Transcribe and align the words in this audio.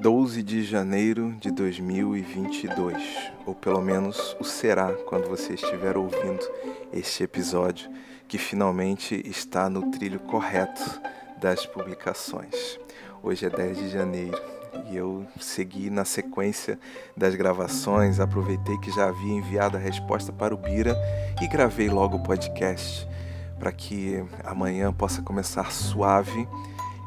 12 0.00 0.42
de 0.42 0.64
janeiro 0.64 1.36
de 1.38 1.50
2022, 1.50 2.96
ou 3.44 3.54
pelo 3.54 3.82
menos 3.82 4.34
o 4.40 4.44
será 4.44 4.94
quando 5.06 5.28
você 5.28 5.52
estiver 5.52 5.94
ouvindo 5.94 6.40
este 6.90 7.22
episódio, 7.22 7.90
que 8.26 8.38
finalmente 8.38 9.20
está 9.26 9.68
no 9.68 9.90
trilho 9.90 10.18
correto 10.20 11.02
das 11.38 11.66
publicações. 11.66 12.80
Hoje 13.22 13.44
é 13.44 13.50
10 13.50 13.76
de 13.76 13.88
janeiro 13.90 14.40
e 14.90 14.96
eu 14.96 15.26
segui 15.38 15.90
na 15.90 16.06
sequência 16.06 16.78
das 17.14 17.34
gravações, 17.34 18.20
aproveitei 18.20 18.78
que 18.78 18.90
já 18.90 19.06
havia 19.06 19.34
enviado 19.34 19.76
a 19.76 19.80
resposta 19.80 20.32
para 20.32 20.54
o 20.54 20.56
Bira 20.56 20.96
e 21.42 21.46
gravei 21.46 21.90
logo 21.90 22.16
o 22.16 22.22
podcast 22.22 23.06
para 23.58 23.70
que 23.70 24.24
amanhã 24.44 24.94
possa 24.94 25.20
começar 25.20 25.70
suave 25.70 26.48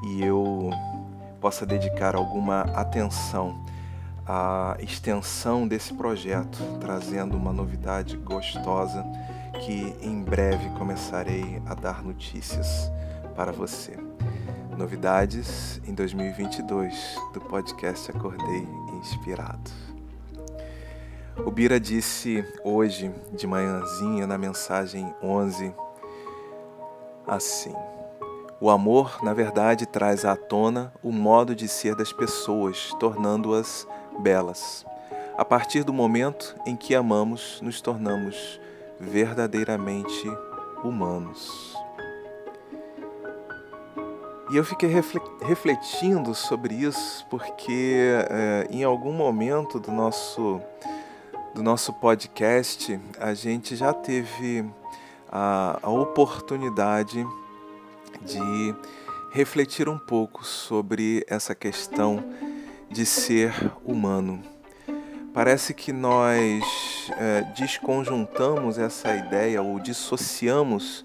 e 0.04 0.24
eu 0.24 0.70
possa 1.44 1.66
dedicar 1.66 2.16
alguma 2.16 2.62
atenção 2.74 3.66
à 4.26 4.78
extensão 4.80 5.68
desse 5.68 5.94
projeto, 5.94 6.58
trazendo 6.80 7.36
uma 7.36 7.52
novidade 7.52 8.16
gostosa 8.16 9.04
que 9.60 9.94
em 10.02 10.24
breve 10.24 10.70
começarei 10.78 11.62
a 11.66 11.74
dar 11.74 12.02
notícias 12.02 12.90
para 13.36 13.52
você. 13.52 13.98
Novidades 14.78 15.82
em 15.86 15.94
2022 15.94 17.18
do 17.34 17.42
podcast 17.42 18.10
Acordei 18.10 18.66
Inspirado. 19.02 19.70
O 21.46 21.52
Bira 21.52 21.78
disse 21.78 22.42
hoje 22.64 23.14
de 23.34 23.46
manhãzinha 23.46 24.26
na 24.26 24.38
mensagem 24.38 25.14
11 25.22 25.76
assim: 27.28 27.76
o 28.60 28.70
amor, 28.70 29.24
na 29.24 29.34
verdade, 29.34 29.86
traz 29.86 30.26
à 30.26 30.36
tona 30.36 30.94
o 31.04 31.12
modo 31.12 31.56
de 31.56 31.68
ser 31.68 31.96
das 31.96 32.14
pessoas, 32.14 32.96
tornando-as 33.00 33.88
belas. 34.20 34.86
A 35.38 35.44
partir 35.44 35.84
do 35.84 35.92
momento 35.92 36.56
em 36.66 36.76
que 36.76 36.96
amamos, 36.96 37.60
nos 37.62 37.82
tornamos 37.82 38.60
verdadeiramente 39.00 40.32
humanos. 40.84 41.76
E 44.52 44.58
eu 44.58 44.64
fiquei 44.64 44.90
refletindo 45.42 46.36
sobre 46.36 46.76
isso 46.76 47.26
porque 47.30 48.04
é, 48.30 48.68
em 48.70 48.84
algum 48.84 49.12
momento 49.12 49.80
do 49.80 49.92
nosso, 49.92 50.62
do 51.56 51.64
nosso 51.64 51.92
podcast 51.94 53.00
a 53.20 53.34
gente 53.34 53.76
já 53.76 53.92
teve 53.92 54.64
a, 55.32 55.80
a 55.82 55.90
oportunidade 55.90 57.26
de 58.22 58.76
refletir 59.32 59.90
um 59.90 59.98
pouco 59.98 60.46
sobre 60.46 61.26
essa 61.28 61.56
questão 61.56 62.24
de 62.90 63.06
ser 63.06 63.54
humano. 63.84 64.42
Parece 65.34 65.74
que 65.74 65.92
nós 65.92 66.64
é, 67.18 67.42
desconjuntamos 67.56 68.78
essa 68.78 69.16
ideia 69.16 69.62
ou 69.62 69.80
dissociamos 69.80 71.04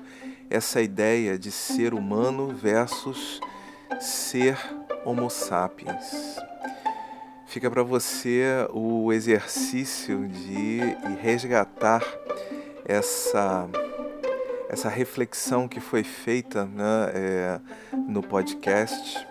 essa 0.50 0.82
ideia 0.82 1.38
de 1.38 1.50
ser 1.50 1.94
humano 1.94 2.48
versus 2.48 3.40
ser 3.98 4.58
Homo 5.04 5.30
sapiens. 5.30 6.36
Fica 7.46 7.70
para 7.70 7.82
você 7.82 8.44
o 8.70 9.10
exercício 9.10 10.28
de 10.28 10.80
resgatar 11.22 12.02
essa 12.84 13.66
essa 14.68 14.88
reflexão 14.88 15.66
que 15.66 15.80
foi 15.80 16.04
feita 16.04 16.66
né, 16.66 17.10
é, 17.14 17.60
no 18.06 18.22
podcast. 18.22 19.26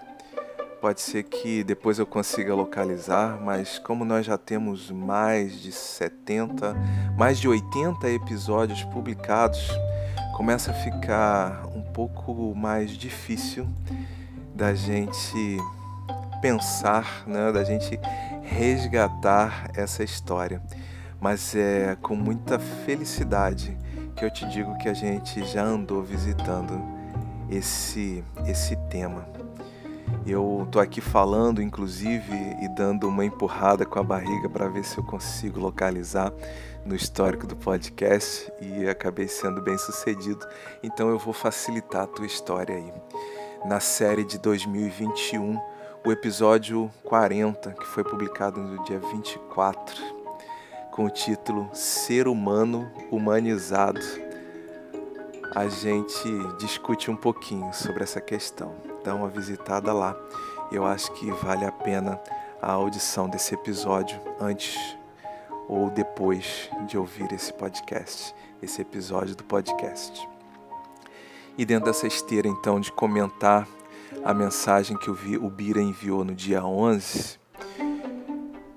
Pode 0.82 1.02
ser 1.02 1.24
que 1.24 1.64
depois 1.64 2.00
eu 2.00 2.06
consiga 2.06 2.54
localizar, 2.54 3.40
mas 3.42 3.80
como 3.80 4.04
nós 4.04 4.26
já 4.26 4.38
temos 4.38 4.92
mais 4.92 5.60
de 5.60 5.72
70, 5.72 6.76
mais 7.18 7.40
de 7.40 7.48
80 7.48 8.10
episódios 8.10 8.84
publicados, 8.86 9.70
começa 10.36 10.72
a 10.72 10.74
ficar 10.74 11.66
um 11.68 11.82
pouco 11.82 12.54
mais 12.56 12.92
difícil 12.92 13.68
da 14.56 14.74
gente 14.74 15.58
pensar, 16.42 17.24
né, 17.28 17.52
da 17.52 17.64
gente 17.64 18.00
resgatar 18.44 19.72
essa 19.76 20.04
história. 20.04 20.62
Mas 21.20 21.56
é 21.56 21.98
com 22.02 22.16
muita 22.16 22.60
felicidade 22.60 23.76
que 24.18 24.26
eu 24.26 24.32
te 24.32 24.48
digo 24.50 24.76
que 24.80 24.90
a 24.90 24.94
gente 24.96 25.46
já 25.46 25.64
andou 25.64 26.02
visitando 26.02 26.74
esse 27.52 28.24
esse 28.48 28.76
tema. 28.90 29.28
Eu 30.26 30.68
tô 30.72 30.80
aqui 30.80 31.00
falando, 31.00 31.62
inclusive, 31.62 32.34
e 32.62 32.68
dando 32.76 33.08
uma 33.08 33.24
empurrada 33.24 33.86
com 33.86 34.00
a 34.00 34.04
barriga 34.04 34.50
para 34.50 34.68
ver 34.68 34.84
se 34.84 34.98
eu 34.98 35.04
consigo 35.04 35.60
localizar 35.60 36.34
no 36.84 36.96
histórico 36.96 37.46
do 37.46 37.56
podcast 37.56 38.52
e 38.60 38.88
acabei 38.88 39.28
sendo 39.28 39.62
bem 39.62 39.78
sucedido. 39.78 40.46
Então 40.82 41.10
eu 41.10 41.20
vou 41.20 41.34
facilitar 41.34 42.04
a 42.04 42.08
tua 42.08 42.26
história 42.26 42.76
aí. 42.76 42.92
Na 43.66 43.80
série 43.80 44.24
de 44.24 44.40
2021, 44.40 45.60
o 46.06 46.12
episódio 46.12 46.90
40, 47.04 47.72
que 47.74 47.86
foi 47.86 48.04
publicado 48.04 48.60
no 48.60 48.84
dia 48.84 49.00
24 49.00 50.17
com 50.98 51.06
o 51.06 51.12
título 51.12 51.70
Ser 51.74 52.28
Humano 52.28 52.92
Humanizado. 53.12 54.02
A 55.54 55.68
gente 55.68 56.28
discute 56.58 57.12
um 57.12 57.16
pouquinho 57.16 57.72
sobre 57.72 58.04
essa 58.04 58.20
questão. 58.20 58.74
Dá 59.04 59.14
uma 59.14 59.30
visitada 59.30 59.94
lá. 59.94 60.18
Eu 60.72 60.84
acho 60.88 61.14
que 61.14 61.30
vale 61.30 61.66
a 61.66 61.72
pena 61.72 62.20
a 62.60 62.72
audição 62.72 63.30
desse 63.30 63.54
episódio 63.54 64.20
antes 64.42 64.76
ou 65.68 65.92
depois 65.92 66.68
de 66.88 66.98
ouvir 66.98 67.32
esse 67.32 67.54
podcast, 67.54 68.34
esse 68.60 68.82
episódio 68.82 69.36
do 69.36 69.44
podcast. 69.44 70.28
E 71.56 71.64
dentro 71.64 71.86
dessa 71.86 72.08
esteira, 72.08 72.48
então, 72.48 72.80
de 72.80 72.92
comentar 72.92 73.68
a 74.26 74.34
mensagem 74.34 74.98
que 74.98 75.12
o 75.12 75.50
Bira 75.52 75.80
enviou 75.80 76.26
no 76.26 76.34
dia 76.34 76.66
11, 76.66 77.38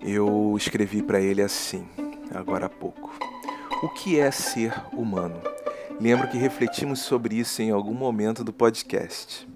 eu 0.03 0.55
escrevi 0.59 1.03
para 1.03 1.19
ele 1.19 1.41
assim: 1.41 1.89
agora 2.35 2.67
há 2.67 2.69
pouco. 2.69 3.11
O 3.83 3.89
que 3.89 4.19
é 4.19 4.31
ser 4.31 4.75
humano? 4.93 5.41
Lembro 6.01 6.29
que 6.29 6.39
refletimos 6.39 7.01
sobre 7.01 7.37
isso 7.37 7.63
em 7.63 7.71
algum 7.71 7.95
momento 7.95 8.43
do 8.43 8.53
podcast. 8.53 9.49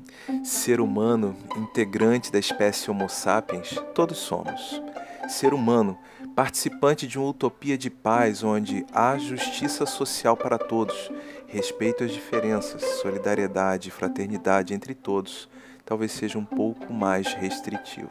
Ser 0.42 0.80
humano, 0.80 1.36
integrante 1.56 2.32
da 2.32 2.38
espécie 2.38 2.90
Homo 2.90 3.08
sapiens, 3.08 3.78
todos 3.94 4.18
somos. 4.18 4.82
Ser 5.28 5.54
humano, 5.54 5.98
participante 6.34 7.06
de 7.06 7.18
uma 7.18 7.28
utopia 7.28 7.78
de 7.78 7.90
paz 7.90 8.42
onde 8.42 8.84
há 8.92 9.16
justiça 9.18 9.86
social 9.86 10.36
para 10.36 10.58
todos, 10.58 11.10
respeito 11.46 12.04
às 12.04 12.12
diferenças, 12.12 12.82
solidariedade 13.00 13.88
e 13.88 13.92
fraternidade 13.92 14.74
entre 14.74 14.94
todos, 14.94 15.48
talvez 15.84 16.12
seja 16.12 16.38
um 16.38 16.44
pouco 16.44 16.92
mais 16.92 17.32
restritivo 17.34 18.10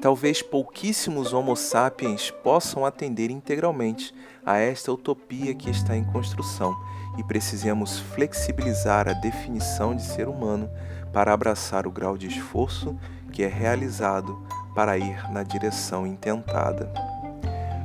talvez 0.00 0.42
pouquíssimos 0.42 1.32
Homo 1.32 1.56
sapiens 1.56 2.30
possam 2.30 2.84
atender 2.84 3.30
integralmente 3.30 4.14
a 4.44 4.58
esta 4.58 4.92
utopia 4.92 5.54
que 5.54 5.70
está 5.70 5.96
em 5.96 6.04
construção 6.04 6.76
e 7.18 7.24
precisemos 7.24 7.98
flexibilizar 7.98 9.08
a 9.08 9.14
definição 9.14 9.96
de 9.96 10.02
ser 10.02 10.28
humano 10.28 10.70
para 11.12 11.32
abraçar 11.32 11.86
o 11.86 11.90
grau 11.90 12.18
de 12.18 12.26
esforço 12.26 12.96
que 13.32 13.42
é 13.42 13.48
realizado 13.48 14.38
para 14.74 14.98
ir 14.98 15.30
na 15.30 15.42
direção 15.42 16.06
intentada. 16.06 16.92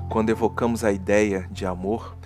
Quando 0.10 0.30
evocamos 0.30 0.84
a 0.84 0.92
ideia 0.92 1.48
de 1.50 1.66
amor, 1.66 2.18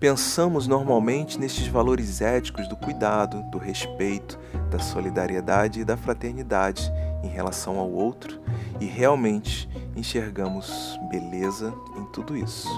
pensamos 0.00 0.66
normalmente 0.66 1.38
nestes 1.38 1.66
valores 1.66 2.22
éticos 2.22 2.66
do 2.68 2.76
cuidado, 2.76 3.42
do 3.50 3.58
respeito, 3.58 4.38
da 4.70 4.78
solidariedade 4.78 5.80
e 5.80 5.84
da 5.84 5.96
fraternidade 5.96 6.90
em 7.22 7.28
relação 7.28 7.78
ao 7.78 7.90
outro 7.90 8.40
e 8.80 8.86
realmente 8.86 9.68
enxergamos 9.96 10.98
beleza 11.10 11.74
em 11.96 12.04
tudo 12.06 12.36
isso. 12.36 12.68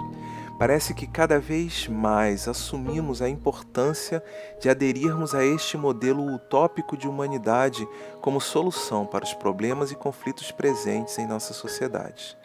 Parece 0.58 0.94
que 0.94 1.06
cada 1.06 1.38
vez 1.38 1.86
mais 1.86 2.48
assumimos 2.48 3.20
a 3.20 3.28
importância 3.28 4.24
de 4.58 4.70
aderirmos 4.70 5.34
a 5.34 5.44
este 5.44 5.76
modelo 5.76 6.24
utópico 6.34 6.96
de 6.96 7.06
humanidade 7.06 7.86
como 8.22 8.40
solução 8.40 9.04
para 9.04 9.24
os 9.24 9.34
problemas 9.34 9.92
e 9.92 9.94
conflitos 9.94 10.50
presentes 10.50 11.18
em 11.18 11.26
nossa 11.26 11.52
sociedade, 11.52 12.38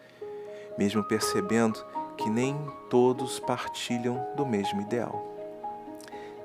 mesmo 0.77 1.03
percebendo 1.03 1.85
que 2.17 2.29
nem 2.29 2.57
todos 2.89 3.39
partilham 3.39 4.21
do 4.35 4.45
mesmo 4.45 4.81
ideal. 4.81 5.25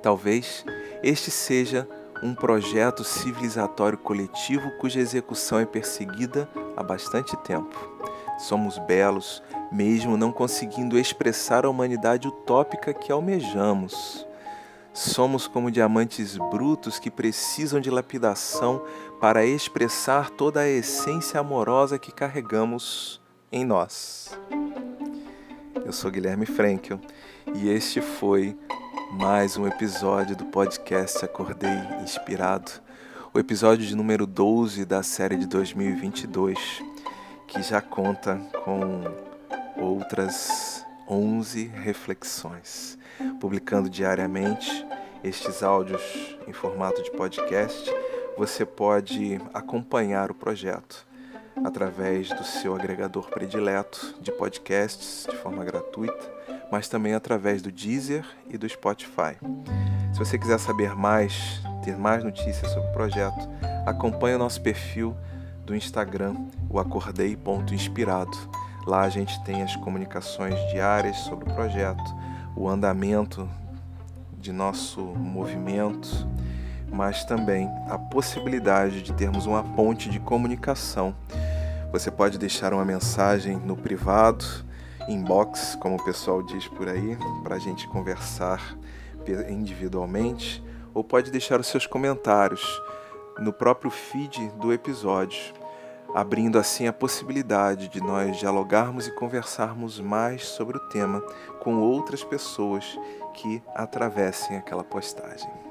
Talvez 0.00 0.64
este 1.02 1.32
seja 1.32 1.88
um 2.22 2.34
projeto 2.34 3.04
civilizatório 3.04 3.98
coletivo 3.98 4.70
cuja 4.78 5.00
execução 5.00 5.58
é 5.58 5.66
perseguida 5.66 6.48
há 6.76 6.82
bastante 6.82 7.36
tempo. 7.38 7.76
Somos 8.38 8.78
belos, 8.78 9.42
mesmo 9.72 10.16
não 10.16 10.30
conseguindo 10.30 10.98
expressar 10.98 11.64
a 11.64 11.70
humanidade 11.70 12.28
utópica 12.28 12.92
que 12.92 13.10
almejamos. 13.10 14.26
Somos 14.92 15.46
como 15.46 15.70
diamantes 15.70 16.36
brutos 16.36 16.98
que 16.98 17.10
precisam 17.10 17.80
de 17.80 17.90
lapidação 17.90 18.82
para 19.20 19.44
expressar 19.44 20.30
toda 20.30 20.60
a 20.60 20.68
essência 20.68 21.40
amorosa 21.40 21.98
que 21.98 22.12
carregamos 22.12 23.20
em 23.52 23.64
nós. 23.64 24.38
Eu 25.84 25.92
sou 25.92 26.10
Guilherme 26.10 26.46
Frankel 26.46 26.98
e 27.54 27.68
este 27.68 28.00
foi 28.00 28.56
mais 29.12 29.56
um 29.56 29.66
episódio 29.66 30.36
do 30.36 30.44
podcast 30.46 31.24
Acordei 31.24 31.78
Inspirado, 32.02 32.70
o 33.32 33.38
episódio 33.38 33.86
de 33.86 33.94
número 33.94 34.26
12 34.26 34.84
da 34.84 35.02
série 35.02 35.36
de 35.36 35.46
2022, 35.46 36.58
que 37.46 37.62
já 37.62 37.80
conta 37.80 38.36
com 38.64 39.02
outras 39.76 40.84
11 41.08 41.66
reflexões, 41.66 42.98
publicando 43.40 43.88
diariamente 43.88 44.86
estes 45.22 45.62
áudios 45.62 46.36
em 46.46 46.52
formato 46.52 47.02
de 47.02 47.10
podcast. 47.12 47.90
Você 48.36 48.64
pode 48.66 49.40
acompanhar 49.54 50.30
o 50.30 50.34
projeto 50.34 51.06
através 51.64 52.28
do 52.28 52.44
seu 52.44 52.74
agregador 52.74 53.28
predileto 53.30 54.14
de 54.20 54.30
podcasts 54.32 55.26
de 55.30 55.36
forma 55.36 55.64
gratuita, 55.64 56.36
mas 56.70 56.88
também 56.88 57.14
através 57.14 57.62
do 57.62 57.70
Deezer 57.70 58.24
e 58.48 58.56
do 58.56 58.68
Spotify. 58.68 59.36
Se 60.12 60.18
você 60.18 60.38
quiser 60.38 60.58
saber 60.58 60.94
mais, 60.94 61.60
ter 61.84 61.96
mais 61.96 62.24
notícias 62.24 62.70
sobre 62.72 62.88
o 62.88 62.92
projeto, 62.92 63.48
acompanhe 63.84 64.36
o 64.36 64.38
nosso 64.38 64.60
perfil 64.60 65.16
do 65.64 65.74
Instagram, 65.74 66.34
o 66.70 66.78
acordei.inspirado 66.78 68.36
Lá 68.86 69.00
a 69.00 69.08
gente 69.08 69.42
tem 69.42 69.64
as 69.64 69.74
comunicações 69.74 70.54
diárias 70.70 71.16
sobre 71.16 71.50
o 71.50 71.52
projeto, 71.52 72.14
o 72.54 72.68
andamento 72.68 73.48
de 74.38 74.52
nosso 74.52 75.00
movimento, 75.00 76.08
mas 76.88 77.24
também 77.24 77.68
a 77.88 77.98
possibilidade 77.98 79.02
de 79.02 79.12
termos 79.12 79.44
uma 79.44 79.64
ponte 79.64 80.08
de 80.08 80.20
comunicação. 80.20 81.16
Você 81.90 82.12
pode 82.12 82.38
deixar 82.38 82.72
uma 82.72 82.84
mensagem 82.84 83.56
no 83.56 83.76
privado, 83.76 84.44
inbox, 85.08 85.76
como 85.76 85.96
o 85.96 86.04
pessoal 86.04 86.42
diz 86.42 86.66
por 86.68 86.88
aí, 86.88 87.16
para 87.42 87.56
a 87.56 87.58
gente 87.58 87.86
conversar 87.88 88.76
individualmente, 89.48 90.62
ou 90.94 91.02
pode 91.02 91.30
deixar 91.30 91.60
os 91.60 91.66
seus 91.66 91.86
comentários 91.86 92.64
no 93.38 93.52
próprio 93.52 93.90
feed 93.90 94.48
do 94.60 94.72
episódio 94.72 95.54
abrindo 96.16 96.58
assim 96.58 96.86
a 96.86 96.92
possibilidade 96.94 97.88
de 97.88 98.00
nós 98.00 98.38
dialogarmos 98.38 99.06
e 99.06 99.14
conversarmos 99.14 100.00
mais 100.00 100.46
sobre 100.46 100.78
o 100.78 100.88
tema 100.88 101.20
com 101.60 101.76
outras 101.76 102.24
pessoas 102.24 102.98
que 103.34 103.62
atravessem 103.74 104.56
aquela 104.56 104.82
postagem. 104.82 105.65